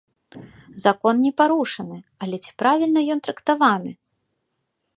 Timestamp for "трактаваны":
3.27-3.91